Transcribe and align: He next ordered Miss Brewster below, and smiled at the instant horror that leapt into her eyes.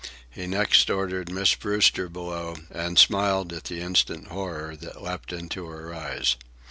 He 0.31 0.47
next 0.47 0.89
ordered 0.89 1.31
Miss 1.31 1.53
Brewster 1.53 2.09
below, 2.09 2.55
and 2.71 2.97
smiled 2.97 3.53
at 3.53 3.65
the 3.65 3.81
instant 3.81 4.29
horror 4.29 4.75
that 4.77 4.99
leapt 5.03 5.31
into 5.31 5.67
her 5.67 5.93
eyes. 5.93 6.37